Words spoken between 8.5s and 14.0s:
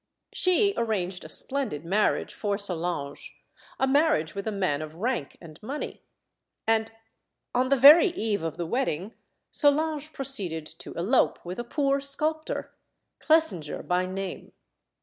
the wedding Solange proceeded to elope with a poor sculptor, Clesinger